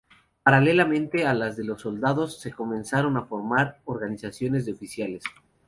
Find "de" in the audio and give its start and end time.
1.57-1.63, 4.65-4.71